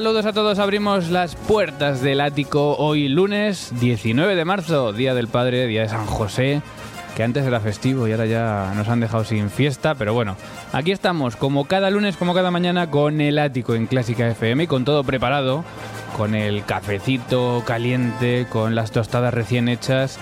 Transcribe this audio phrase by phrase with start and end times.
[0.00, 5.28] Saludos a todos, abrimos las puertas del ático hoy lunes 19 de marzo, Día del
[5.28, 6.62] Padre, Día de San José,
[7.14, 10.38] que antes era festivo y ahora ya nos han dejado sin fiesta, pero bueno,
[10.72, 14.66] aquí estamos como cada lunes, como cada mañana con el ático en Clásica FM y
[14.66, 15.64] con todo preparado,
[16.16, 20.18] con el cafecito caliente, con las tostadas recién hechas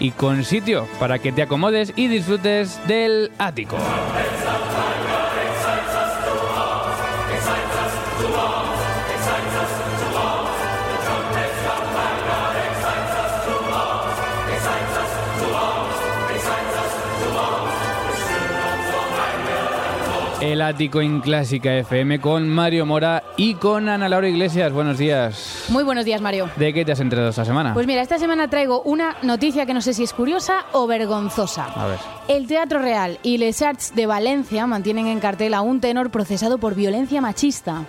[0.00, 3.76] y con sitio para que te acomodes y disfrutes del ático.
[20.40, 24.72] El ático en Clásica FM con Mario Mora y con Ana Laura Iglesias.
[24.72, 25.66] Buenos días.
[25.68, 26.48] Muy buenos días, Mario.
[26.56, 27.74] ¿De qué te has enterado esta semana?
[27.74, 31.66] Pues mira, esta semana traigo una noticia que no sé si es curiosa o vergonzosa.
[31.66, 31.98] A ver.
[32.28, 36.56] El Teatro Real y Les Arts de Valencia mantienen en cartel a un tenor procesado
[36.56, 37.84] por violencia machista.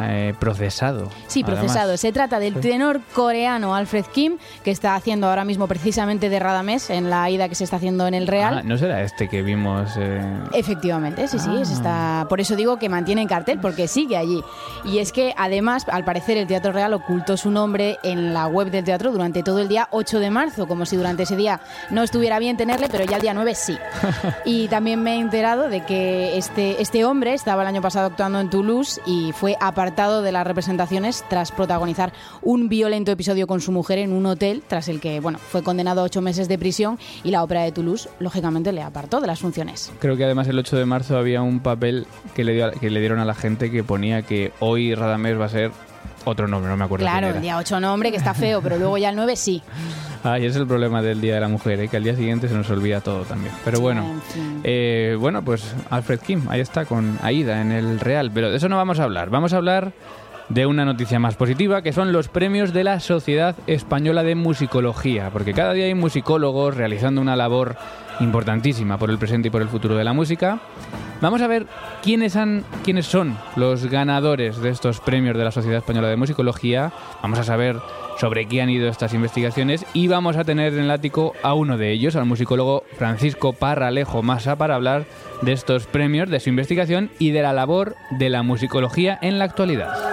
[0.00, 1.10] Eh, procesado.
[1.26, 1.60] Sí, además.
[1.60, 1.96] procesado.
[1.96, 6.88] Se trata del tenor coreano Alfred Kim, que está haciendo ahora mismo precisamente de Radamés
[6.90, 8.58] en la ida que se está haciendo en el Real.
[8.58, 9.90] Ah, ¿No será este que vimos?
[9.98, 10.22] eh?
[10.54, 11.64] Efectivamente, sí, sí, Ah.
[11.64, 12.26] se está.
[12.28, 14.42] Por eso digo que mantiene en cartel, porque sigue allí.
[14.84, 18.70] Y es que además, al parecer, el Teatro Real ocultó su nombre en la web
[18.70, 22.02] del teatro durante todo el día 8 de marzo, como si durante ese día no
[22.02, 23.76] estuviera bien tenerle, pero ya el día 9 sí.
[24.44, 28.40] y también me he enterado de que este, este hombre estaba el año pasado actuando
[28.40, 33.72] en Toulouse y fue apartado de las representaciones tras protagonizar un violento episodio con su
[33.72, 37.00] mujer en un hotel, tras el que bueno, fue condenado a ocho meses de prisión
[37.24, 39.92] y la ópera de Toulouse, lógicamente, le apartó de las funciones.
[39.98, 43.00] Creo que además el 8 de marzo había un papel que le, dio, que le
[43.00, 45.72] dieron a la gente que ponía que hoy Radamés va a ser
[46.24, 48.98] otro nombre, no me acuerdo Claro, el día 8 nombre, que está feo, pero luego
[48.98, 49.62] ya el 9 sí.
[50.24, 51.88] Y ese es el problema del Día de la Mujer, ¿eh?
[51.88, 53.52] que al día siguiente se nos olvida todo también.
[53.64, 54.60] Pero bueno, en fin.
[54.62, 58.30] eh, bueno, pues Alfred Kim, ahí está, con Aida en el Real.
[58.32, 59.30] Pero de eso no vamos a hablar.
[59.30, 59.92] Vamos a hablar
[60.48, 65.30] de una noticia más positiva, que son los premios de la Sociedad Española de Musicología.
[65.32, 67.76] Porque cada día hay musicólogos realizando una labor
[68.20, 70.60] importantísima por el presente y por el futuro de la música.
[71.20, 71.66] Vamos a ver
[72.02, 76.92] quiénes, han, quiénes son los ganadores de estos premios de la Sociedad Española de Musicología.
[77.22, 77.76] Vamos a saber
[78.18, 81.78] sobre qué han ido estas investigaciones y vamos a tener en el ático a uno
[81.78, 85.04] de ellos, al musicólogo Francisco Parralejo Masa, para hablar
[85.42, 89.44] de estos premios, de su investigación y de la labor de la musicología en la
[89.44, 90.11] actualidad.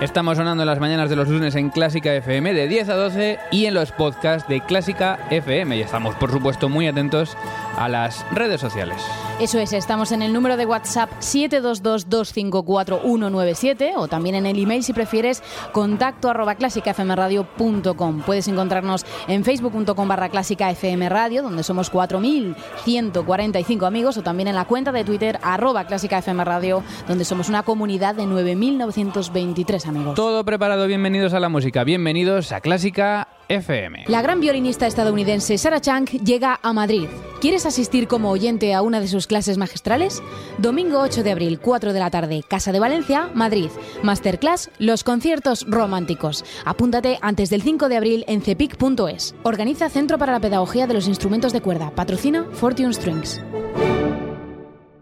[0.00, 3.38] Estamos sonando en las mañanas de los lunes en Clásica FM de 10 a 12
[3.50, 5.74] y en los podcasts de Clásica FM.
[5.74, 7.34] Y estamos, por supuesto, muy atentos
[7.78, 9.02] a las redes sociales.
[9.38, 14.94] Eso es, estamos en el número de WhatsApp 722-254-197 o también en el email si
[14.94, 15.42] prefieres
[15.72, 18.22] contacto arroba clásicafmradio.com.
[18.22, 24.90] Puedes encontrarnos en facebook.com barra clásicafmradio donde somos 4.145 amigos o también en la cuenta
[24.90, 30.14] de Twitter arroba clásicafmradio donde somos una comunidad de 9.923 amigos.
[30.14, 34.04] Todo preparado, bienvenidos a la música, bienvenidos a Clásica FM.
[34.08, 37.08] La gran violinista estadounidense Sarah Chang llega a Madrid.
[37.40, 40.22] ¿Quieres asistir como oyente a una de sus clases magistrales?
[40.58, 43.68] Domingo 8 de abril, 4 de la tarde, Casa de Valencia, Madrid.
[44.02, 46.44] Masterclass Los conciertos románticos.
[46.64, 49.34] Apúntate antes del 5 de abril en cepic.es.
[49.42, 51.90] Organiza Centro para la Pedagogía de los Instrumentos de Cuerda.
[51.94, 53.40] Patrocina Fortune Strings.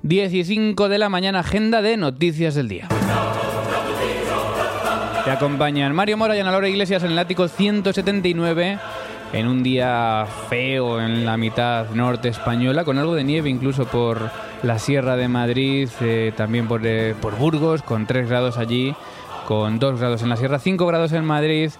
[0.06, 2.88] 15 de la mañana, agenda de noticias del día.
[5.24, 8.78] Te acompañan Mario Mora y Ana Laura Iglesias en el ático 179
[9.32, 14.30] en un día feo en la mitad norte española, con algo de nieve incluso por
[14.62, 18.94] la Sierra de Madrid, eh, también por, eh, por Burgos, con 3 grados allí.
[19.46, 21.70] con 2 grados en la sierra, 5 grados en Madrid,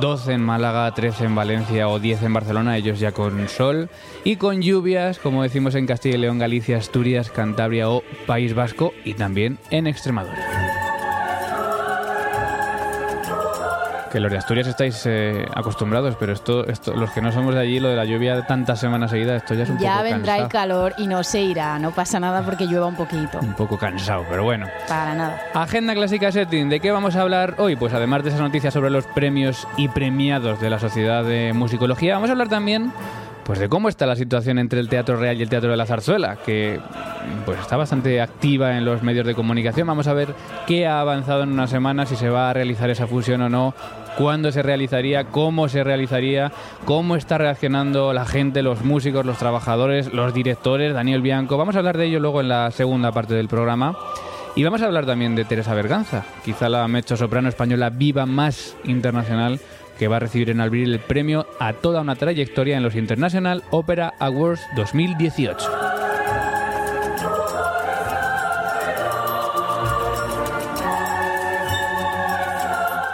[0.00, 3.88] 12 en Málaga, 13 en Valencia o 10 en Barcelona, ellos ya con sol,
[4.24, 8.92] y con lluvias, como decimos en Castilla y León, Galicia, Asturias, Cantabria o País Vasco,
[9.04, 10.81] y también en Extremadura.
[14.12, 17.62] Que los de Asturias estáis eh, acostumbrados, pero esto, esto, los que no somos de
[17.62, 20.02] allí, lo de la lluvia de tantas semanas seguidas, esto ya es un Ya poco
[20.04, 20.42] vendrá cansado.
[20.42, 23.38] el calor y no se irá, no pasa nada porque llueva un poquito.
[23.40, 24.66] Un poco cansado, pero bueno.
[24.86, 25.40] Para nada.
[25.54, 27.74] Agenda clásica setting, ¿de qué vamos a hablar hoy?
[27.74, 32.12] Pues además de esas noticias sobre los premios y premiados de la Sociedad de Musicología,
[32.14, 32.92] vamos a hablar también
[33.44, 35.84] pues de cómo está la situación entre el Teatro Real y el Teatro de la
[35.84, 36.78] Zarzuela, que
[37.44, 39.84] pues está bastante activa en los medios de comunicación.
[39.88, 40.32] Vamos a ver
[40.66, 43.74] qué ha avanzado en una semana, si se va a realizar esa fusión o no,
[44.16, 46.52] cuándo se realizaría, cómo se realizaría,
[46.84, 51.56] cómo está reaccionando la gente, los músicos, los trabajadores, los directores, Daniel Bianco.
[51.56, 53.96] Vamos a hablar de ello luego en la segunda parte del programa.
[54.54, 58.76] Y vamos a hablar también de Teresa Berganza, quizá la mecho soprano española viva más
[58.84, 59.60] internacional
[59.98, 63.62] que va a recibir en abril el premio a toda una trayectoria en los International
[63.70, 65.81] Opera Awards 2018.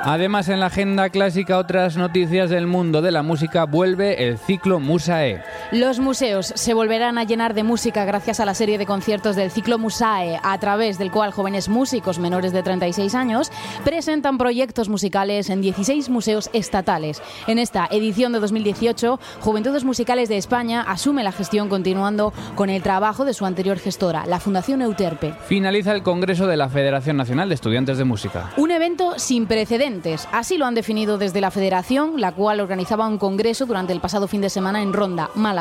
[0.00, 4.78] Además, en la agenda clásica, otras noticias del mundo de la música, vuelve el ciclo
[4.80, 5.42] Musae.
[5.70, 9.50] Los museos se volverán a llenar de música gracias a la serie de conciertos del
[9.50, 13.52] ciclo Musae, a través del cual jóvenes músicos menores de 36 años
[13.84, 17.20] presentan proyectos musicales en 16 museos estatales.
[17.46, 22.82] En esta edición de 2018, Juventudes Musicales de España asume la gestión continuando con el
[22.82, 25.34] trabajo de su anterior gestora, la Fundación Euterpe.
[25.48, 28.52] Finaliza el Congreso de la Federación Nacional de Estudiantes de Música.
[28.56, 33.18] Un evento sin precedentes, así lo han definido desde la Federación, la cual organizaba un
[33.18, 35.57] congreso durante el pasado fin de semana en Ronda, Málaga,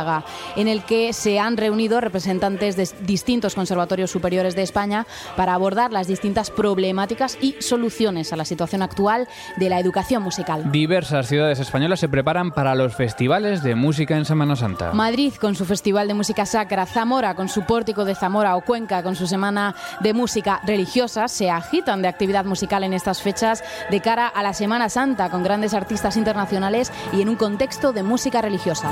[0.56, 5.92] en el que se han reunido representantes de distintos conservatorios superiores de España para abordar
[5.92, 9.28] las distintas problemáticas y soluciones a la situación actual
[9.58, 10.72] de la educación musical.
[10.72, 14.92] Diversas ciudades españolas se preparan para los festivales de música en Semana Santa.
[14.94, 19.04] Madrid con su Festival de Música Sacra, Zamora con su Pórtico de Zamora o Cuenca
[19.04, 24.02] con su Semana de Música Religiosa se agitan de actividad musical en estas fechas de
[24.02, 28.42] cara a la Semana Santa con grandes artistas internacionales y en un contexto de música
[28.42, 28.90] religiosa.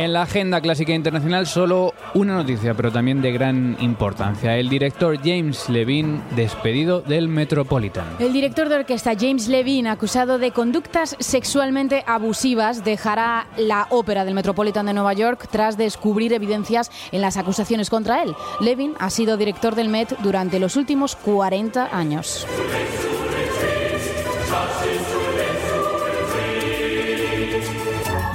[0.00, 4.56] En la agenda clásica internacional solo una noticia, pero también de gran importancia.
[4.56, 8.06] El director James Levine despedido del Metropolitan.
[8.18, 14.32] El director de orquesta James Levine, acusado de conductas sexualmente abusivas, dejará la ópera del
[14.32, 18.34] Metropolitan de Nueva York tras descubrir evidencias en las acusaciones contra él.
[18.58, 22.46] Levine ha sido director del Met durante los últimos 40 años.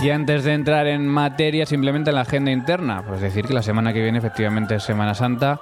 [0.05, 3.63] Y antes de entrar en materia, simplemente en la agenda interna, pues decir que la
[3.63, 5.59] semana que viene efectivamente es Semana Santa,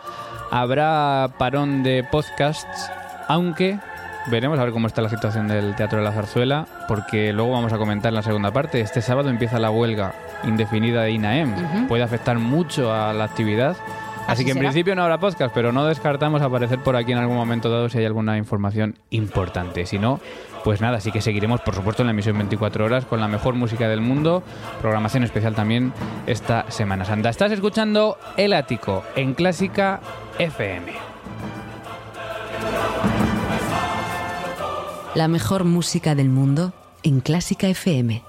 [0.52, 2.92] habrá parón de podcasts,
[3.30, 3.80] aunque
[4.28, 7.72] veremos a ver cómo está la situación del Teatro de la Zarzuela, porque luego vamos
[7.72, 8.82] a comentar en la segunda parte.
[8.82, 10.12] Este sábado empieza la huelga
[10.44, 11.88] indefinida de INAEM, Ujú.
[11.88, 13.78] puede afectar mucho a la actividad.
[14.24, 14.70] Así, Así que en será.
[14.70, 17.98] principio no habrá podcast, pero no descartamos aparecer por aquí en algún momento dado si
[18.00, 19.86] hay alguna información importante.
[19.86, 20.20] Si no,
[20.64, 23.56] pues nada, sí que seguiremos, por supuesto, en la emisión 24 horas con la mejor
[23.56, 24.42] música del mundo.
[24.82, 25.94] Programación especial también
[26.26, 27.30] esta Semana Santa.
[27.30, 30.00] Estás escuchando El Ático en Clásica
[30.40, 30.94] FM.
[35.16, 38.24] La mejor música del mundo en Clásica FM.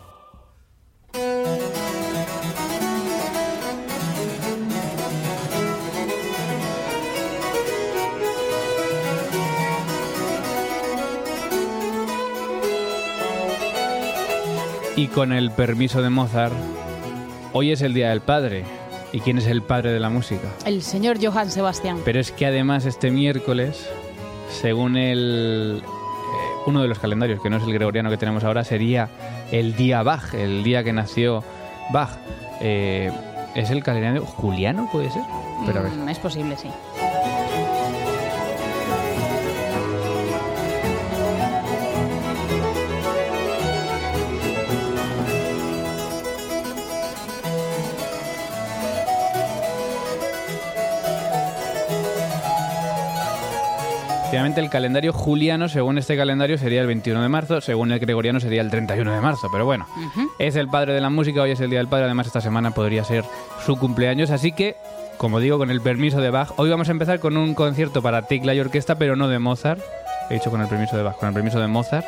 [14.96, 16.54] Y con el permiso de Mozart,
[17.52, 18.64] hoy es el Día del Padre.
[19.12, 20.48] ¿Y quién es el padre de la música?
[20.66, 22.00] El señor Johann Sebastián.
[22.04, 23.88] Pero es que además este miércoles,
[24.50, 28.64] según el eh, uno de los calendarios, que no es el gregoriano que tenemos ahora,
[28.64, 29.08] sería
[29.52, 31.44] el día Bach, el día que nació
[31.92, 32.10] Bach.
[32.60, 33.12] Eh,
[33.54, 35.22] ¿Es el calendario juliano, puede ser?
[35.64, 35.82] Pero.
[35.82, 36.68] Mm, es posible, sí.
[54.34, 58.40] Efectivamente, el calendario juliano, según este calendario, sería el 21 de marzo, según el gregoriano
[58.40, 59.86] sería el 31 de marzo, pero bueno,
[60.40, 62.72] es el padre de la música, hoy es el Día del Padre, además esta semana
[62.72, 63.24] podría ser
[63.64, 64.74] su cumpleaños, así que,
[65.18, 68.22] como digo, con el permiso de Bach, hoy vamos a empezar con un concierto para
[68.22, 69.80] tecla y orquesta, pero no de Mozart,
[70.28, 72.04] he dicho con el permiso de Bach, con el permiso de Mozart,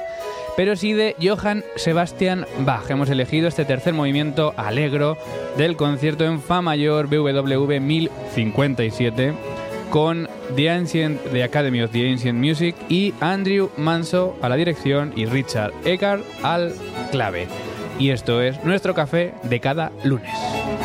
[0.56, 2.90] pero sí de Johann Sebastian Bach.
[2.90, 5.16] Hemos elegido este tercer movimiento alegro
[5.56, 9.32] del concierto en Fa mayor BWV 1057
[9.96, 15.24] con The Ancient, Academy of the Ancient Music y Andrew Manso a la dirección y
[15.24, 16.74] Richard Eckhart al
[17.10, 17.48] clave.
[17.98, 20.75] Y esto es nuestro café de cada lunes.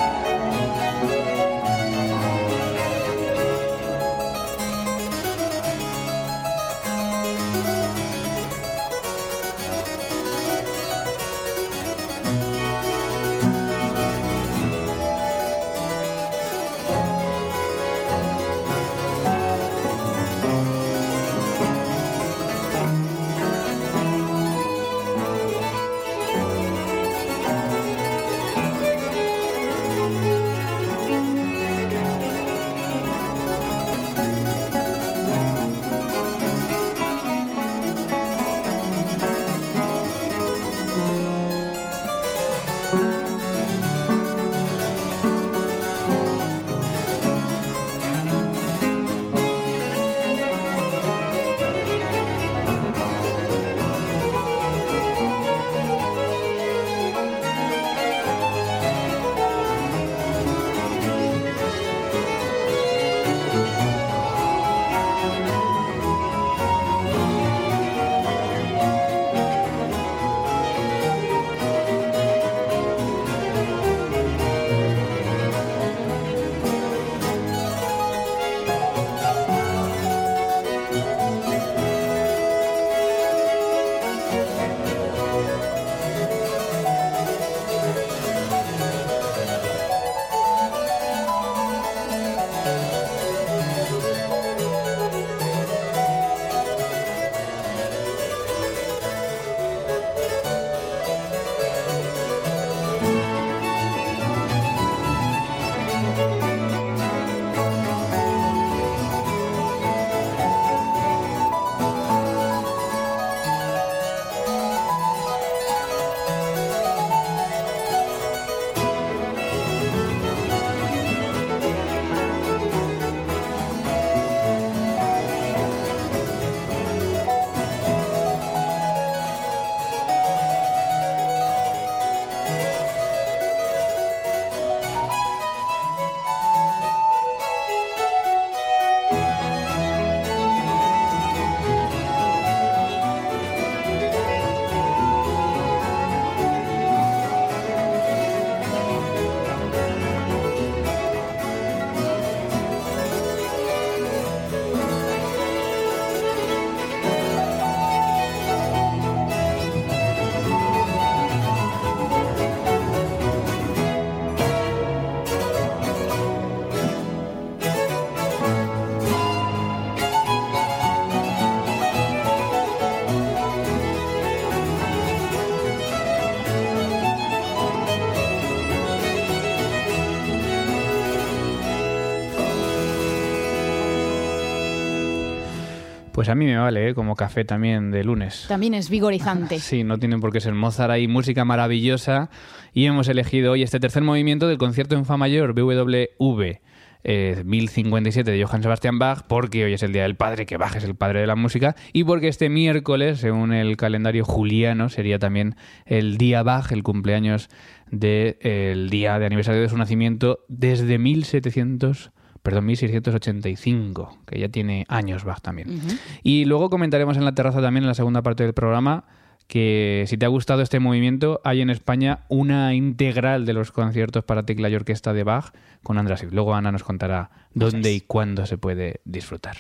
[186.22, 186.94] Pues a mí me vale, ¿eh?
[186.94, 188.46] como café también de lunes.
[188.48, 189.58] También es vigorizante.
[189.60, 192.30] Sí, no tienen por qué ser Mozart, hay música maravillosa
[192.76, 196.60] y hemos elegido hoy este tercer movimiento del concierto en Fa mayor BWV.
[197.04, 200.76] Eh, 1057 de Johann Sebastian Bach, porque hoy es el Día del Padre, que Bach
[200.76, 205.18] es el padre de la música, y porque este miércoles, según el calendario juliano, sería
[205.18, 205.56] también
[205.88, 207.50] el Día Bach, el cumpleaños
[207.90, 212.12] del día de aniversario de su nacimiento desde 1700
[212.44, 215.82] perdón, 1685, que ya tiene años Bach también.
[216.24, 219.06] Y luego comentaremos en la terraza también en la segunda parte del programa
[219.52, 224.24] que si te ha gustado este movimiento, hay en España una integral de los conciertos
[224.24, 225.52] para tecla y orquesta de Bach
[225.84, 226.24] con András.
[226.32, 229.58] Luego Ana nos contará dónde y cuándo se puede disfrutar.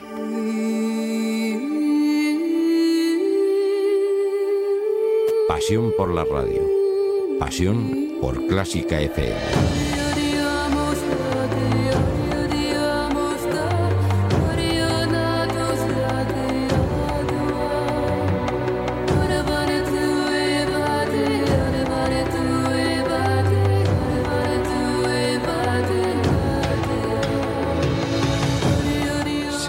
[5.49, 6.61] Pasión por la radio.
[7.37, 10.00] Pasión por Clásica FM.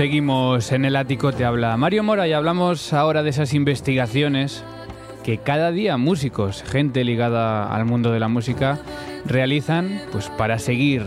[0.03, 4.65] Seguimos en el ático, te habla Mario Mora y hablamos ahora de esas investigaciones
[5.23, 8.81] que cada día músicos, gente ligada al mundo de la música,
[9.25, 11.05] realizan pues para seguir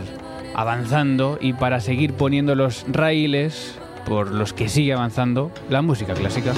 [0.54, 6.54] avanzando y para seguir poniendo los raíles por los que sigue avanzando la música clásica.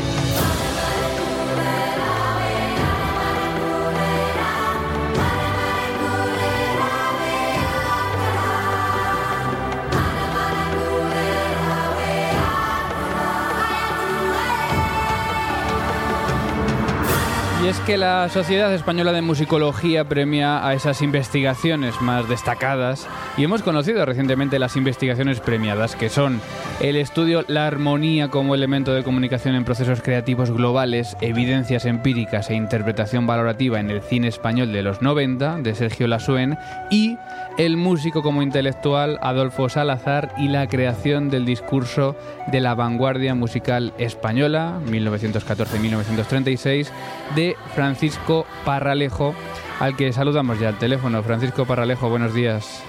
[17.67, 23.05] Es que la Sociedad Española de Musicología premia a esas investigaciones más destacadas
[23.35, 26.39] y hemos conocido recientemente las investigaciones premiadas, que son
[26.79, 32.55] el estudio La armonía como elemento de comunicación en procesos creativos globales, evidencias empíricas e
[32.55, 36.57] interpretación valorativa en el cine español de los 90, de Sergio Lasuen,
[36.89, 37.17] y
[37.57, 42.15] El músico como intelectual, Adolfo Salazar, y la creación del discurso
[42.51, 46.91] de la vanguardia musical española, 1914-1936,
[47.35, 49.33] de Francisco Parralejo,
[49.79, 51.23] al que saludamos ya al teléfono.
[51.23, 52.85] Francisco Parralejo, buenos días.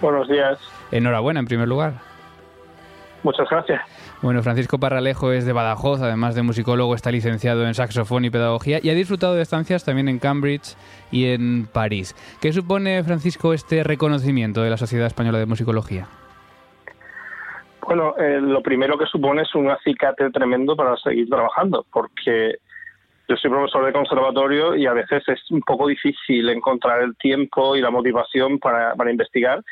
[0.00, 0.58] Buenos días.
[0.90, 1.92] Enhorabuena, en primer lugar.
[3.22, 3.80] Muchas gracias.
[4.24, 8.78] Bueno, Francisco Parralejo es de Badajoz, además de musicólogo, está licenciado en saxofón y pedagogía
[8.82, 10.78] y ha disfrutado de estancias también en Cambridge
[11.12, 12.16] y en París.
[12.40, 16.06] ¿Qué supone, Francisco, este reconocimiento de la Sociedad Española de Musicología?
[17.82, 22.54] Bueno, eh, lo primero que supone es un acicate tremendo para seguir trabajando, porque
[23.28, 27.76] yo soy profesor de conservatorio y a veces es un poco difícil encontrar el tiempo
[27.76, 29.62] y la motivación para, para investigar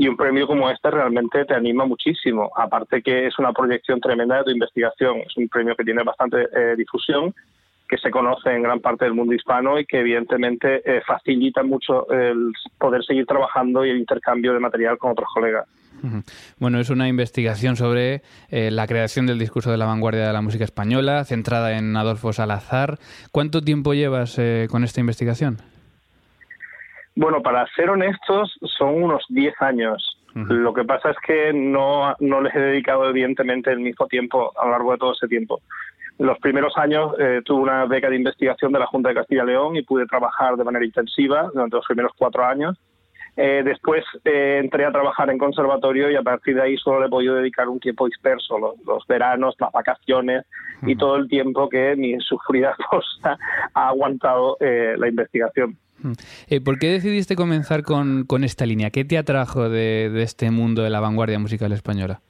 [0.00, 2.50] y un premio como este realmente te anima muchísimo.
[2.56, 6.48] Aparte que es una proyección tremenda de tu investigación, es un premio que tiene bastante
[6.56, 7.34] eh, difusión,
[7.86, 12.10] que se conoce en gran parte del mundo hispano y que evidentemente eh, facilita mucho
[12.10, 15.66] el poder seguir trabajando y el intercambio de material con otros colegas.
[16.58, 20.40] Bueno, es una investigación sobre eh, la creación del discurso de la vanguardia de la
[20.40, 22.98] música española, centrada en Adolfo Salazar.
[23.32, 25.58] ¿Cuánto tiempo llevas eh, con esta investigación?
[27.16, 30.16] Bueno, para ser honestos, son unos 10 años.
[30.32, 34.64] Lo que pasa es que no, no les he dedicado evidentemente el mismo tiempo a
[34.64, 35.60] lo largo de todo ese tiempo.
[36.20, 39.42] En los primeros años eh, tuve una beca de investigación de la Junta de Castilla
[39.42, 42.78] y León y pude trabajar de manera intensiva durante los primeros cuatro años
[43.36, 47.06] eh, después eh, entré a trabajar en conservatorio y a partir de ahí solo le
[47.06, 50.44] he podido dedicar un tiempo disperso, los, veranos, las vacaciones
[50.82, 53.38] y todo el tiempo que mi sufrida esposa
[53.74, 55.76] ha aguantado eh, la investigación.
[56.64, 58.90] ¿Por qué decidiste comenzar con, esta línea?
[58.90, 62.20] ¿Qué te atrajo de, este mundo de la vanguardia musical española?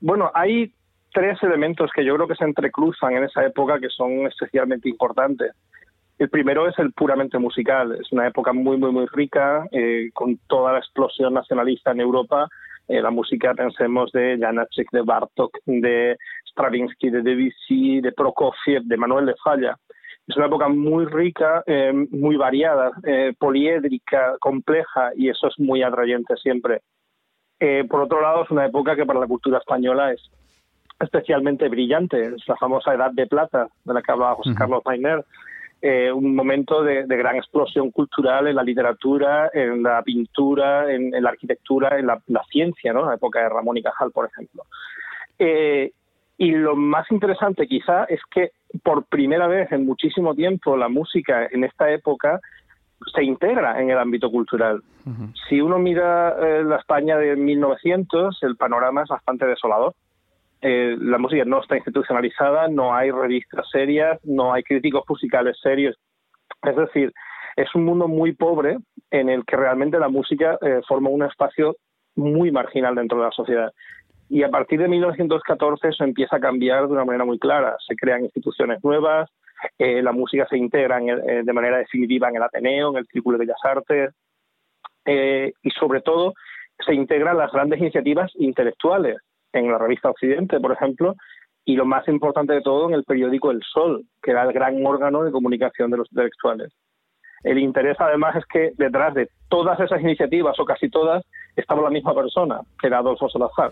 [0.00, 0.72] Bueno, hay
[1.12, 5.52] tres elementos que yo creo que se entrecruzan en esa época que son especialmente importantes.
[6.18, 7.96] El primero es el puramente musical.
[8.00, 12.48] Es una época muy, muy, muy rica, eh, con toda la explosión nacionalista en Europa.
[12.86, 16.16] Eh, la música, pensemos, de Janáček, de Bartok, de
[16.50, 19.76] Stravinsky, de Debussy, de Prokofiev, de Manuel de Falla.
[20.26, 22.92] Es una época muy rica, eh, muy variada,
[23.38, 26.80] poliédrica, compleja, y eso es muy atrayente siempre.
[27.88, 30.30] por otro lado, es una época que para la cultura española es
[31.00, 32.34] especialmente brillante.
[32.34, 35.24] Es la famosa Edad de Plata, de la que hablaba José Carlos Mainer
[35.86, 41.28] eh, un momento de, gran explosión cultural en la literatura, en la pintura, en, la
[41.28, 43.04] arquitectura, en la, ciencia, ¿no?
[43.04, 44.64] La época de Ramón y Cajal, por ejemplo.
[45.38, 45.92] Eh,
[46.36, 48.50] y lo más interesante quizá es que
[48.82, 52.40] por primera vez en muchísimo tiempo la música en esta época
[53.14, 54.82] se integra en el ámbito cultural.
[55.48, 59.94] Si uno mira eh, la España de 1900, el panorama es bastante desolador.
[60.62, 65.96] Eh, la música no está institucionalizada, no hay revistas serias, no hay críticos musicales serios.
[66.62, 67.12] Es decir,
[67.56, 68.78] es un mundo muy pobre
[69.10, 71.76] en el que realmente la música eh, forma un espacio
[72.16, 73.72] muy marginal dentro de la sociedad.
[74.34, 77.76] Y a partir de 1914 eso empieza a cambiar de una manera muy clara.
[77.86, 79.30] Se crean instituciones nuevas,
[79.78, 83.44] eh, la música se integra de manera definitiva en el Ateneo, en el Círculo de
[83.44, 84.12] Bellas Artes,
[85.06, 86.34] y sobre todo
[86.84, 89.18] se integran las grandes iniciativas intelectuales
[89.52, 91.14] en la revista Occidente, por ejemplo,
[91.64, 94.84] y lo más importante de todo en el periódico El Sol, que era el gran
[94.84, 96.72] órgano de comunicación de los intelectuales.
[97.44, 101.22] El interés además es que detrás de todas esas iniciativas, o casi todas,
[101.56, 103.70] estaba la misma persona, que era Adolfo Salazar.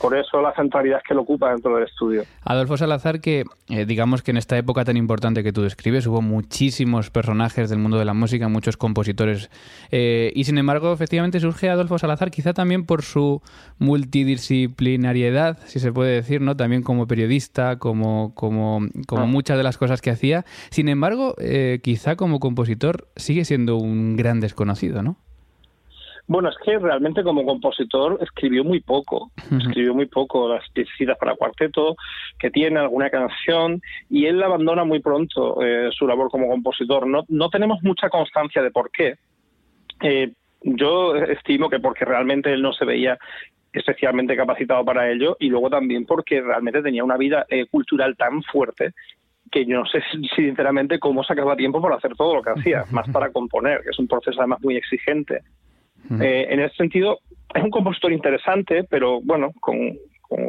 [0.00, 2.24] Por eso la centralidad que lo ocupa dentro del estudio.
[2.42, 6.22] Adolfo Salazar, que eh, digamos que en esta época tan importante que tú describes, hubo
[6.22, 9.50] muchísimos personajes del mundo de la música, muchos compositores,
[9.90, 13.42] eh, y sin embargo, efectivamente surge Adolfo Salazar, quizá también por su
[13.78, 16.56] multidisciplinariedad, si se puede decir, ¿no?
[16.56, 19.26] También como periodista, como, como, como ah.
[19.26, 20.44] muchas de las cosas que hacía.
[20.70, 25.16] Sin embargo, eh, quizá como compositor sigue siendo un gran desconocido, ¿no?
[26.28, 31.36] Bueno, es que realmente como compositor escribió muy poco, escribió muy poco las piecitas para
[31.36, 31.94] cuarteto,
[32.38, 37.06] que tiene alguna canción, y él abandona muy pronto eh, su labor como compositor.
[37.06, 39.14] No, no tenemos mucha constancia de por qué.
[40.02, 43.18] Eh, yo estimo que porque realmente él no se veía
[43.72, 48.42] especialmente capacitado para ello y luego también porque realmente tenía una vida eh, cultural tan
[48.42, 48.94] fuerte
[49.50, 50.02] que yo no sé
[50.34, 53.98] sinceramente cómo sacaba tiempo para hacer todo lo que hacía, más para componer, que es
[53.98, 55.42] un proceso además muy exigente.
[56.20, 57.18] Eh, en ese sentido,
[57.54, 59.98] es un compositor interesante, pero bueno, con,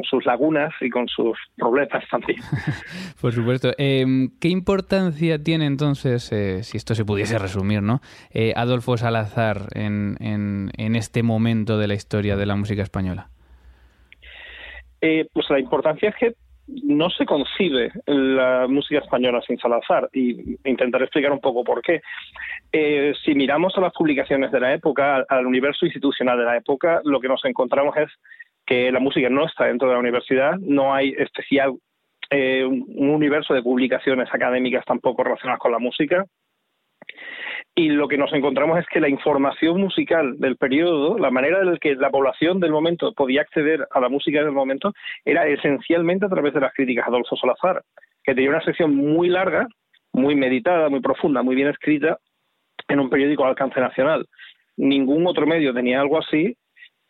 [0.02, 2.40] sus lagunas y con sus problemas también.
[3.20, 3.70] Por supuesto.
[3.78, 8.00] Em, ¿Qué importancia tiene entonces, eh, si esto se pudiese resumir, ¿no?
[8.32, 13.28] Eh, Adolfo Salazar en, en, en, este momento de la historia de la música española?
[15.00, 16.34] pues la importancia es que
[16.68, 22.02] no se concibe la música española sin Salazar y intentaré explicar un poco por qué.
[22.72, 27.00] Eh, si miramos a las publicaciones de la época, al universo institucional de la época,
[27.04, 28.10] lo que nos encontramos es
[28.66, 31.72] que la música no está dentro de la universidad, no hay especial
[32.30, 36.26] eh, un universo de publicaciones académicas tampoco relacionadas con la música
[37.78, 41.70] y lo que nos encontramos es que la información musical del periodo, la manera en
[41.70, 44.92] la que la población del momento podía acceder a la música del momento,
[45.24, 47.84] era esencialmente a través de las críticas a Adolfo Salazar,
[48.24, 49.68] que tenía una sección muy larga,
[50.12, 52.18] muy meditada, muy profunda, muy bien escrita,
[52.88, 54.26] en un periódico de alcance nacional.
[54.76, 56.56] Ningún otro medio tenía algo así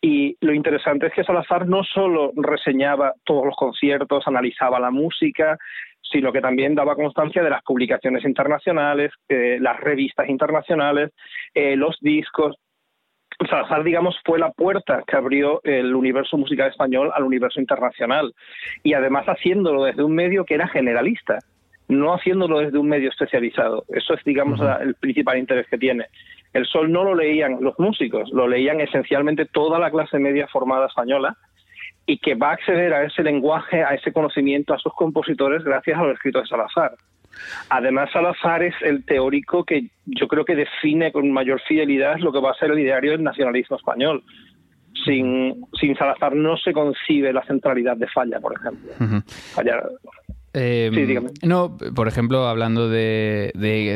[0.01, 5.57] y lo interesante es que Salazar no solo reseñaba todos los conciertos, analizaba la música,
[6.01, 11.11] sino que también daba constancia de las publicaciones internacionales, eh, las revistas internacionales,
[11.53, 12.55] eh, los discos.
[13.49, 18.33] Salazar, digamos, fue la puerta que abrió el universo musical español al universo internacional
[18.83, 21.39] y además haciéndolo desde un medio que era generalista,
[21.87, 23.85] no haciéndolo desde un medio especializado.
[23.87, 26.07] Eso es, digamos, el principal interés que tiene.
[26.51, 30.87] El Sol no lo leían los músicos, lo leían esencialmente toda la clase media formada
[30.87, 31.37] española
[32.09, 35.95] y que va a acceder a ese lenguaje, a ese conocimiento, a sus compositores gracias
[35.95, 36.95] a los escritos de Salazar.
[37.69, 42.39] Además, Salazar es el teórico que yo creo que define con mayor fidelidad lo que
[42.39, 44.23] va a ser el ideario del nacionalismo español.
[45.05, 48.91] Sin, sin Salazar no se concibe la centralidad de Falla, por ejemplo.
[49.53, 49.83] Falla,
[50.53, 53.51] Em, no, por ejemplo, hablando de,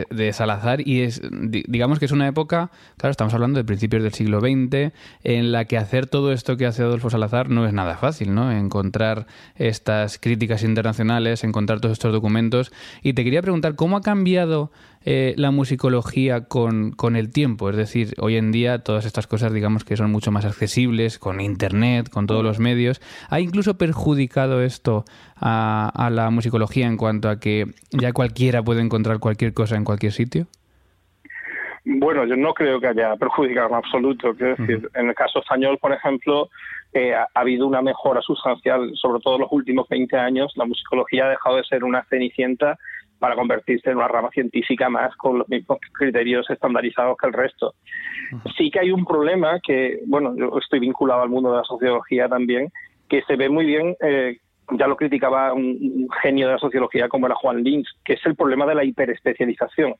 [0.09, 4.13] de, Salazar, y es, digamos que es una época, claro, estamos hablando de principios del
[4.13, 7.97] siglo XX, en la que hacer todo esto que hace Adolfo Salazar no es nada
[7.97, 8.51] fácil, ¿no?
[8.51, 12.71] Encontrar estas críticas internacionales, encontrar todos estos documentos.
[13.01, 14.71] Y te quería preguntar, ¿cómo ha cambiado
[15.05, 17.69] eh, la musicología con, con, el tiempo.
[17.69, 21.41] Es decir, hoy en día todas estas cosas, digamos que son mucho más accesibles, con
[21.41, 23.01] Internet, con todos los medios.
[23.29, 28.81] ¿Ha incluso perjudicado esto a, a la musicología en cuanto a que ya cualquiera puede
[28.81, 30.47] encontrar cualquier cosa en cualquier sitio?
[31.85, 34.33] Bueno, yo no creo que haya perjudicado en absoluto.
[34.35, 36.49] Quiero decir, en el caso español, por ejemplo,
[36.93, 40.53] eh, ha, habido una mejora sustancial, sobre todo en los últimos 20 años.
[40.55, 42.77] La musicología ha dejado de ser una cenicienta
[43.23, 47.73] para convertirse en una rama científica más con los mismos criterios estandarizados que el resto.
[48.57, 52.27] Sí que hay un problema que, bueno, yo estoy vinculado al mundo de la sociología
[52.27, 52.69] también,
[53.07, 54.39] que se ve muy bien, eh,
[54.71, 58.35] ya lo criticaba un, genio de la sociología como era Juan Lynch, que es el
[58.35, 59.95] problema de la hiperespecialización.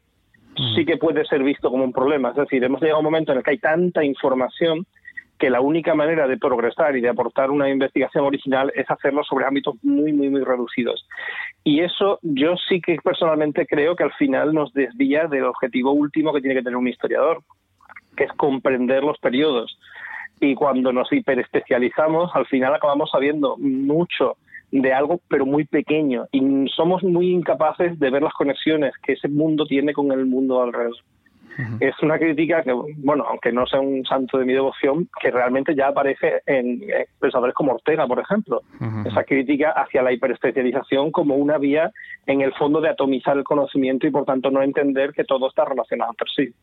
[0.76, 3.32] Sí que puede ser visto como un problema, es decir, hemos llegado a un momento
[3.32, 4.86] en el que hay tanta información
[5.44, 9.46] que la única manera de progresar y de aportar una investigación original es hacerlo sobre
[9.46, 11.06] ámbitos muy, muy, muy reducidos.
[11.66, 16.32] Y eso yo sí que personalmente creo que al final nos desvía del objetivo último
[16.32, 17.44] que tiene que tener un historiador,
[18.16, 19.78] que es comprender los periodos.
[20.40, 24.38] Y cuando nos hiperespecializamos, al final acabamos sabiendo mucho
[24.72, 26.24] de algo, pero muy pequeño.
[26.32, 30.62] Y somos muy incapaces de ver las conexiones que ese mundo tiene con el mundo
[30.62, 31.04] alrededor.
[31.80, 35.76] Es una crítica que, bueno, aunque no sea un santo de mi devoción, que realmente
[35.76, 36.82] ya aparece en
[37.20, 38.62] pensadores como Ortega, por ejemplo.
[39.06, 41.92] Esa crítica hacia la hiperespecialización como una vía,
[42.26, 45.66] en el fondo, de atomizar el conocimiento y, por tanto, no entender que todo está
[45.66, 46.54] relacionado entre sí.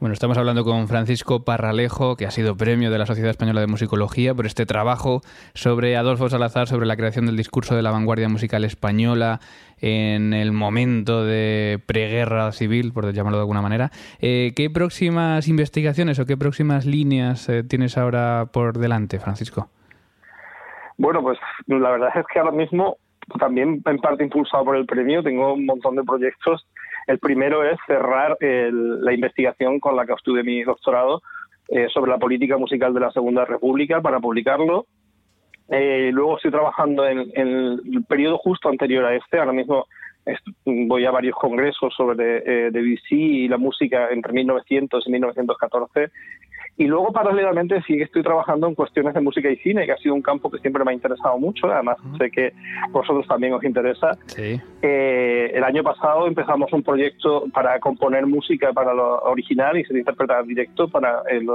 [0.00, 3.66] Bueno, estamos hablando con Francisco Parralejo, que ha sido premio de la Sociedad Española de
[3.66, 5.20] Musicología por este trabajo
[5.52, 9.40] sobre Adolfo Salazar, sobre la creación del discurso de la vanguardia musical española
[9.78, 13.90] en el momento de preguerra civil, por llamarlo de alguna manera.
[14.22, 19.68] Eh, ¿Qué próximas investigaciones o qué próximas líneas eh, tienes ahora por delante, Francisco?
[20.96, 22.96] Bueno, pues la verdad es que ahora mismo,
[23.38, 26.66] también en parte impulsado por el premio, tengo un montón de proyectos
[27.10, 31.22] el primero es cerrar la investigación con la que obtuve mi doctorado
[31.72, 34.86] eh, sobre la política musical de la Segunda República para publicarlo.
[35.68, 39.38] Eh, luego estoy trabajando en, el periodo justo anterior a este.
[39.38, 39.86] Ahora mismo
[40.64, 46.10] voy a varios congresos sobre eh, Debussy y la música entre 1900 y 1914
[46.80, 49.98] y luego, paralelamente, sí que estoy trabajando en cuestiones de música y cine, que ha
[49.98, 51.70] sido un campo que siempre me ha interesado mucho.
[51.70, 52.54] Además, sé que
[52.90, 54.16] vosotros también os interesa.
[54.38, 59.98] Eh, el año pasado empezamos un proyecto para componer música para lo original y ser
[59.98, 61.46] interpretada en directo para el,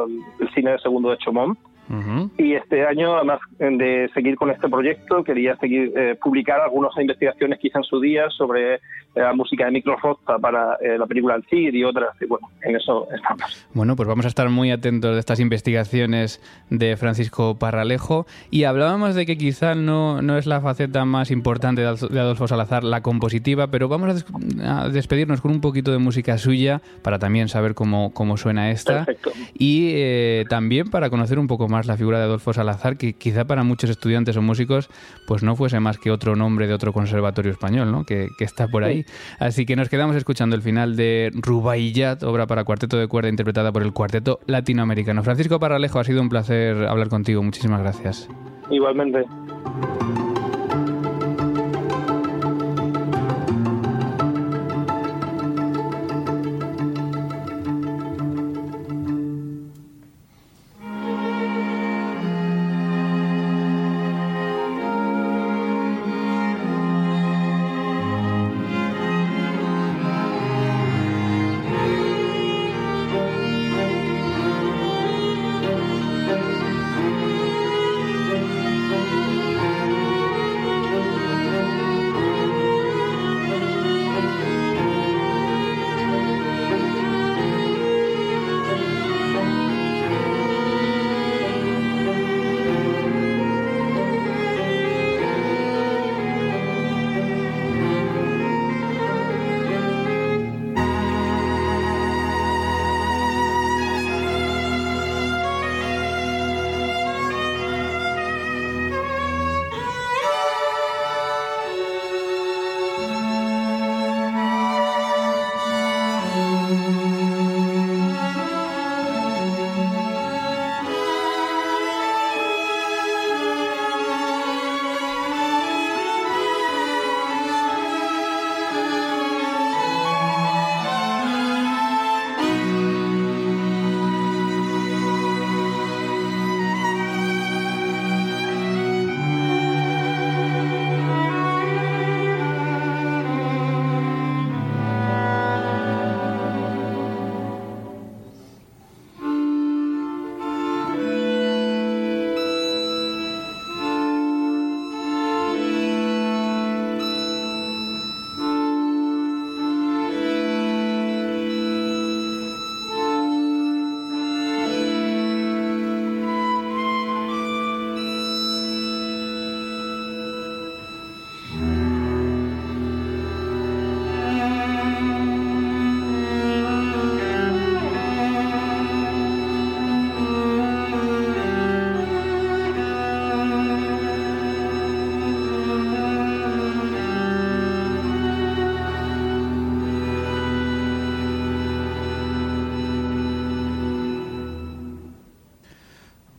[0.53, 1.57] cine de segundo de Chomón.
[1.89, 2.31] Ujú.
[2.37, 7.59] Y este año, además de seguir con este proyecto, quería seguir eh, publicar algunas investigaciones
[7.59, 8.79] que hice en su día sobre eh,
[9.15, 12.09] la música de Miklos Rozta para eh, la película El Cid y otras.
[12.21, 13.67] Y bueno, en eso estamos.
[13.73, 18.25] Bueno, pues vamos a estar muy atentos de estas investigaciones de Francisco Parralejo.
[18.49, 22.19] Y hablábamos de que quizá no, no es la faceta más importante de Adolfo- de
[22.19, 24.25] Adolfo Salazar, la compositiva, pero vamos a, des-
[24.65, 29.05] a despedirnos con un poquito de música suya para también saber cómo, cómo suena esta.
[29.05, 29.31] Perfecto.
[29.57, 33.45] Y eh, también para conocer un poco más la figura de Adolfo Salazar, que quizá
[33.45, 34.89] para muchos estudiantes o músicos
[35.27, 38.05] pues no fuese más que otro nombre de otro conservatorio español, ¿no?
[38.05, 39.05] que, que está por ahí.
[39.39, 43.71] Así que nos quedamos escuchando el final de Rubaiyat, obra para cuarteto de cuerda interpretada
[43.71, 45.23] por el Cuarteto Latinoamericano.
[45.23, 47.43] Francisco Parralejo, ha sido un placer hablar contigo.
[47.43, 48.29] Muchísimas gracias.
[48.69, 49.25] Igualmente.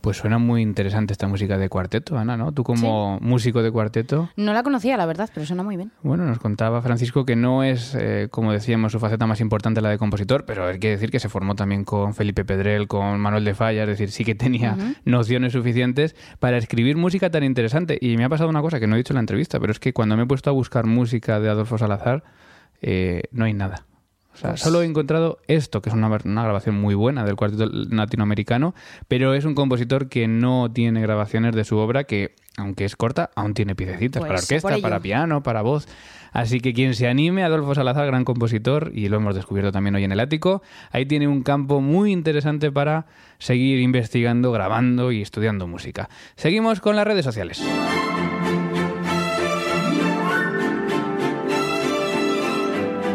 [0.07, 2.53] Pues suena muy interesante esta música de cuarteto, Ana, ¿no?
[2.53, 5.91] Tú como músico de cuarteto, No la conocía, la verdad, pero suena muy bien.
[6.01, 9.89] bueno, nos contaba Francisco que no es, eh, como decíamos, su faceta más importante la
[9.89, 13.43] de compositor, pero hay que decir que se formó también con Felipe Pedrel, con Manuel
[13.43, 17.97] de Falla, es decir, sí que tenía nociones suficientes para escribir música tan interesante.
[17.99, 19.79] Y me ha pasado una cosa que no he dicho en la entrevista, pero es
[19.81, 22.23] que cuando me he puesto a buscar música de Adolfo Salazar,
[22.81, 23.83] eh, no hay nada.
[24.37, 27.65] O sea, solo he encontrado esto, que es una, una grabación muy buena del cuarteto
[27.65, 28.75] latinoamericano,
[29.07, 33.31] pero es un compositor que no tiene grabaciones de su obra que, aunque es corta,
[33.35, 35.87] aún tiene piececitas Pues, para por orquesta, para piano, para voz.
[36.33, 40.03] Así que quien se anime, Adolfo Salazar, gran compositor, y lo hemos descubierto también hoy
[40.03, 43.07] en el ático, ahí tiene un campo muy interesante para
[43.39, 46.09] seguir investigando, grabando y estudiando música.
[46.35, 47.63] Seguimos con las redes sociales.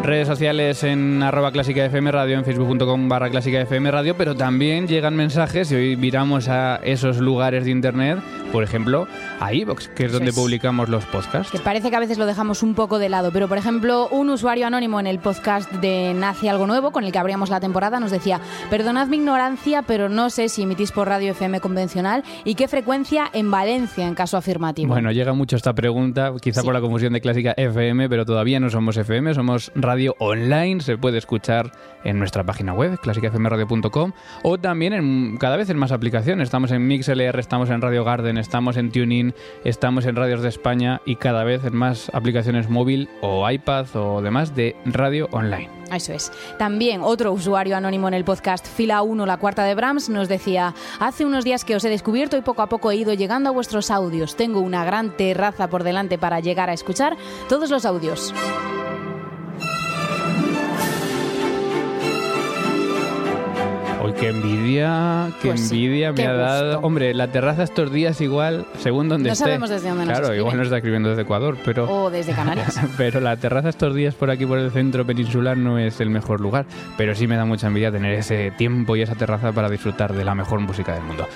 [0.05, 4.88] Redes sociales en arroba clásica FM radio, en facebook.com barra clásica FM radio, pero también
[4.88, 8.19] llegan mensajes y hoy viramos a esos lugares de internet,
[8.53, 9.09] por ejemplo,
[9.41, 10.37] a iVoox, que es donde es.
[10.37, 11.51] publicamos los podcasts.
[11.51, 14.29] Que parece que a veces lo dejamos un poco de lado, pero por ejemplo, un
[14.31, 17.99] usuario anónimo en el podcast de Nace Algo Nuevo, con el que abríamos la temporada,
[17.99, 22.55] nos decía: Perdonad mi ignorancia, pero no sé si emitís por radio FM convencional y
[22.55, 24.88] qué frecuencia en Valencia, en caso afirmativo.
[24.93, 26.65] Bueno, llega mucho esta pregunta, quizá Sí.
[26.67, 30.99] por la confusión de clásica FM, pero todavía no somos FM, somos radio online, se
[30.99, 31.73] puede escuchar
[32.05, 34.12] en nuestra página web, clásicafmradio.com,
[34.43, 36.45] o también en cada vez en más aplicaciones.
[36.45, 41.00] Estamos en MixLR, estamos en Radio Garden, estamos en TuneIn, estamos en radios de España
[41.07, 45.70] y cada vez en más aplicaciones móvil o iPad o demás de radio online.
[45.90, 46.33] Eso es.
[46.59, 50.74] También otro usuario anónimo en el podcast Fila 1, la cuarta de Brahms, nos decía,
[51.00, 53.52] hace unos días que os he descubierto y poco a poco he ido llegando a
[53.52, 54.37] vuestros audios.
[54.37, 57.16] Tengo una gran terraza por delante para llegar a escuchar
[57.48, 58.35] todos los audios.
[64.23, 66.73] Qué envidia, qué Pues sí, envidia me qué ha dado.
[66.75, 66.87] gusto.
[66.87, 69.45] Hombre, la terraza estos días igual, según donde No esté.
[69.45, 71.91] sabemos desde dónde nos Claro, igual nos está escribiendo desde Ecuador, pero...
[71.91, 72.81] O desde Canarias.
[72.97, 76.41] Pero la terraza estos días por aquí, por el centro peninsular, no es el mejor
[76.41, 76.67] lugar.
[76.97, 80.25] Pero sí me da mucha envidia tener ese tiempo y esa terraza para disfrutar de
[80.25, 81.27] la mejor música del mundo.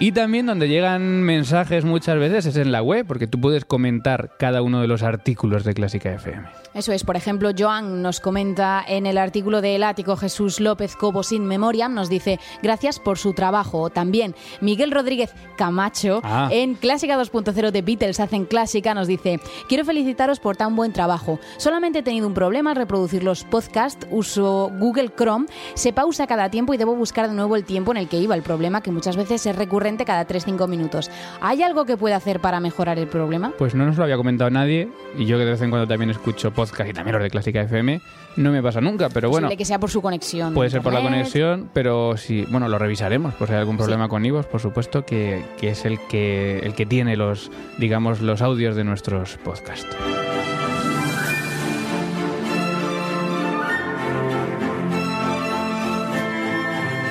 [0.00, 4.36] Y también donde llegan mensajes muchas veces es en la web, porque tú puedes comentar
[4.38, 6.46] cada uno de los artículos de Clásica FM.
[6.74, 10.94] Eso es, por ejemplo, Joan nos comenta en el artículo de El Ático Jesús López
[10.96, 13.90] Cobo Sin Memoria, nos dice gracias por su trabajo.
[13.90, 16.48] También Miguel Rodríguez Camacho Ah.
[16.52, 21.40] en Clásica 2.0 de Beatles Hacen Clásica nos dice quiero felicitaros por tan buen trabajo.
[21.56, 26.50] Solamente he tenido un problema al reproducir los podcasts, uso Google Chrome, se pausa cada
[26.50, 28.34] tiempo y debo buscar de nuevo el tiempo en el que iba.
[28.34, 31.10] El problema que muchas veces es recurrente cada 3-5 minutos.
[31.40, 33.52] ¿Hay algo que pueda hacer para mejorar el problema?
[33.58, 36.10] Pues no nos lo había comentado nadie, y yo que de vez en cuando también
[36.10, 38.00] escucho podcast y también los de Clásica FM,
[38.34, 39.46] no me pasa nunca, pero bueno...
[39.46, 40.50] Posible que sea por su conexión.
[40.50, 43.76] de Puede ser por la conexión, pero sí, bueno, lo revisaremos, por si hay algún
[43.76, 48.20] problema con Ivos, por supuesto, que, que es el que, el que tiene los, digamos,
[48.20, 49.86] los audios de nuestros podcasts.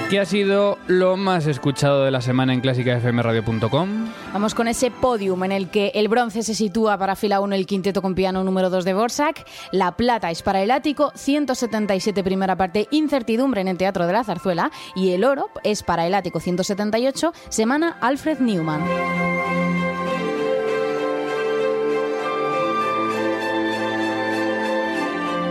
[0.09, 4.06] ¿Qué ha sido lo más escuchado de la semana en clásicafmradio.com?
[4.33, 7.65] Vamos con ese podium en el que el bronce se sitúa para fila 1 el
[7.65, 12.55] quinteto con piano número 2 de Borsak, la plata es para el ático, 177 primera
[12.55, 16.39] parte, incertidumbre en el Teatro de la Zarzuela y el oro es para el ático
[16.39, 18.81] 178, semana Alfred Newman.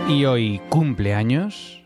[0.07, 1.76] Y hoy cumpleaños.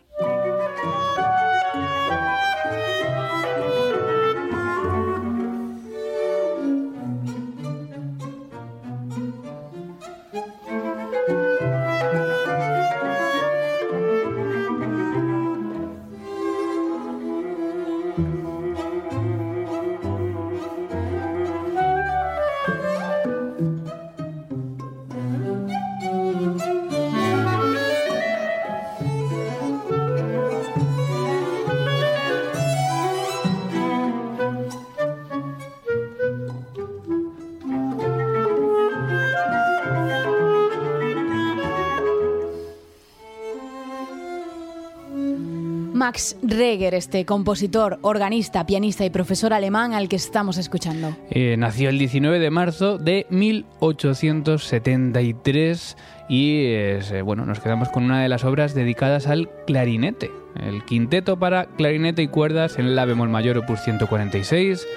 [46.01, 51.15] Max Reger, este compositor, organista, pianista y profesor alemán al que estamos escuchando.
[51.29, 58.19] Eh, nació el 19 de marzo de 1873 y eh, bueno, nos quedamos con una
[58.19, 60.31] de las obras dedicadas al clarinete.
[60.59, 64.87] El quinteto para clarinete y cuerdas en la bemol mayor opus 146.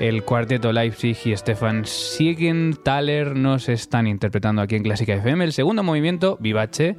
[0.00, 5.84] El cuarteto Leipzig y Stefan Siegenthaler nos están interpretando aquí en Clásica FM el segundo
[5.84, 6.96] movimiento, Vivace.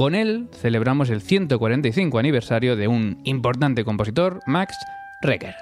[0.00, 4.74] Con él celebramos el 145 aniversario de un importante compositor, Max
[5.20, 5.54] Reger.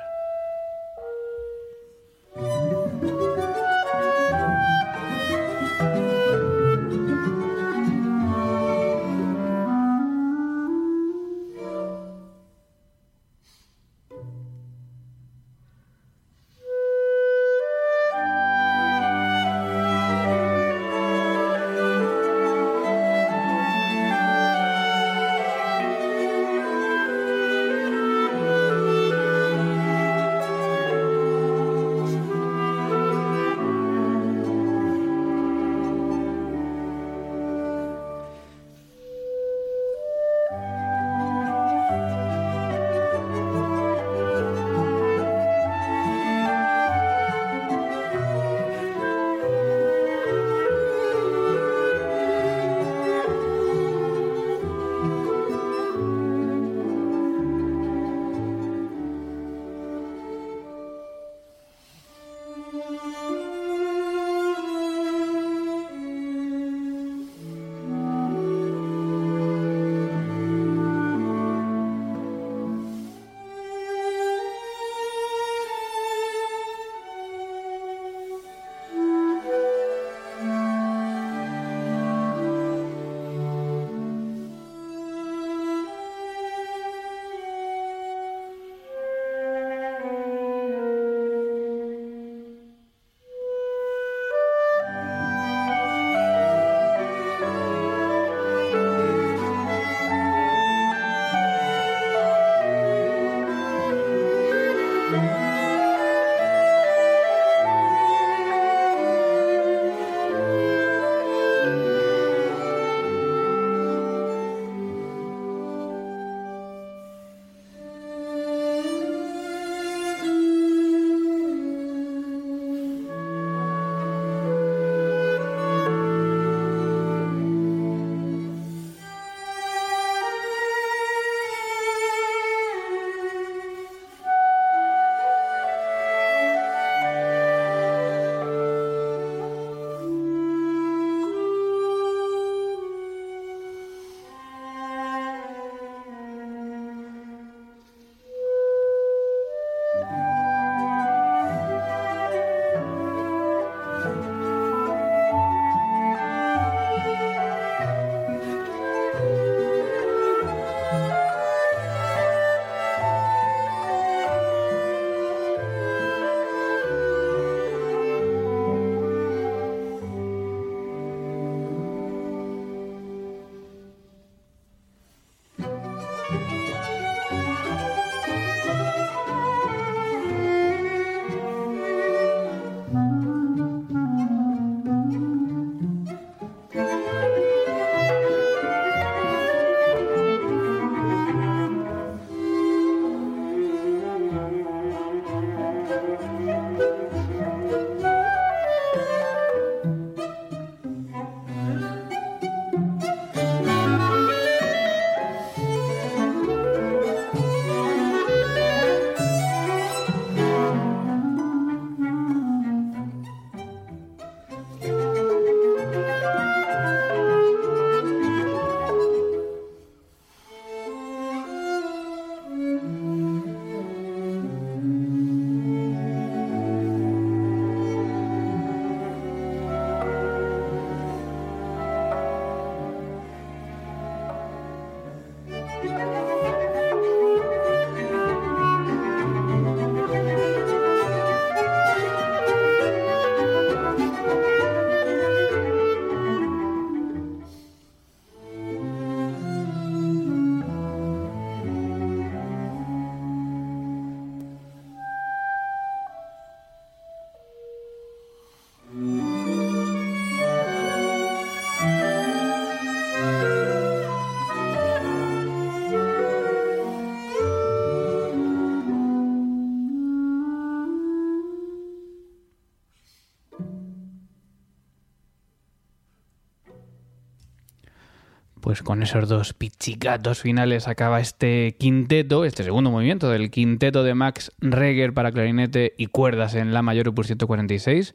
[278.69, 284.13] Pues con esos dos pichicatos finales acaba este quinteto, este segundo movimiento del quinteto de
[284.13, 288.15] Max Reger para clarinete y cuerdas en la mayor opus 146.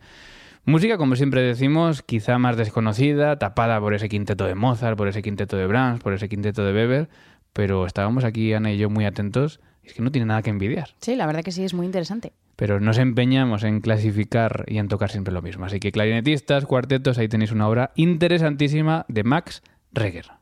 [0.64, 5.24] Música, como siempre decimos, quizá más desconocida, tapada por ese quinteto de Mozart, por ese
[5.24, 7.10] quinteto de Brahms, por ese quinteto de Weber,
[7.52, 9.60] pero estábamos aquí, Ana y yo, muy atentos.
[9.82, 10.90] Es que no tiene nada que envidiar.
[11.02, 12.32] Sí, la verdad que sí, es muy interesante.
[12.58, 15.66] Pero nos empeñamos en clasificar y en tocar siempre lo mismo.
[15.66, 20.34] Así que clarinetistas, cuartetos, ahí tenéis una obra interesantísima de Max Reger.